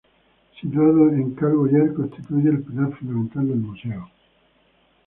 Situado 0.59 1.09
en 1.09 1.35
"Cal 1.35 1.55
Boyer", 1.57 1.93
constituye 1.93 2.49
el 2.49 2.63
pilar 2.63 2.89
fundamental 2.97 3.47
del 3.49 3.57
museo. 3.57 4.09